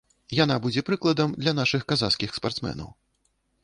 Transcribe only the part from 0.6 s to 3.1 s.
будзе прыкладам для нашых казахскіх спартсменаў.